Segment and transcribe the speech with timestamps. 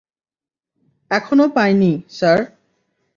[1.11, 2.39] এখনো পাইনি, স্যার।